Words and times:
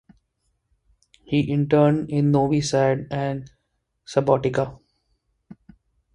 He 1.25 1.41
interned 1.41 2.09
in 2.09 2.31
Novi 2.31 2.59
Sad 2.61 3.05
and 3.11 3.51
Subotica. 4.03 4.79